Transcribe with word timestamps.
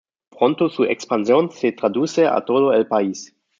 Pronto 0.31 0.67
su 0.69 0.83
expansión 0.85 1.51
se 1.51 1.73
traduce 1.73 2.25
a 2.25 2.41
todo 2.43 2.73
el 2.73 2.87
país. 2.87 3.35